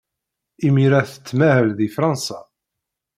Imir-a, 0.67 1.01
tettmahal 1.11 1.67
deg 1.77 1.89
Fṛansa. 1.95 2.39